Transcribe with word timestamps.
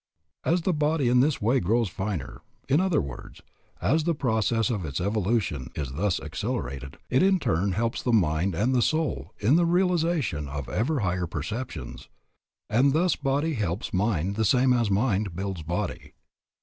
As 0.43 0.63
the 0.63 0.73
body 0.73 1.09
in 1.09 1.19
this 1.19 1.39
way 1.39 1.59
grows 1.59 1.87
finer, 1.87 2.41
in 2.67 2.79
other 2.81 2.99
words, 2.99 3.39
as 3.79 4.03
the 4.03 4.15
process 4.15 4.71
of 4.71 4.83
its 4.83 4.99
evolution 4.99 5.69
is 5.75 5.91
thus 5.91 6.19
accelerated, 6.19 6.97
it 7.11 7.21
in 7.21 7.37
turn 7.37 7.73
helps 7.73 8.01
the 8.01 8.11
mind 8.11 8.55
and 8.55 8.73
the 8.73 8.81
soul 8.81 9.35
in 9.37 9.57
the 9.57 9.65
realization 9.67 10.47
of 10.47 10.67
ever 10.67 11.01
higher 11.01 11.27
perceptions, 11.27 12.09
and 12.67 12.93
thus 12.93 13.15
body 13.15 13.53
helps 13.53 13.93
mind 13.93 14.37
the 14.37 14.43
same 14.43 14.73
as 14.73 14.89
mind 14.89 15.35
builds 15.35 15.61
body. 15.61 16.13